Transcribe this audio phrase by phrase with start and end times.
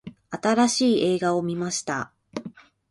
[0.31, 2.11] 新しい映画を観ました。